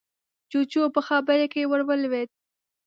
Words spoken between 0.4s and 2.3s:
جُوجُو په خبره کې ورولوېد: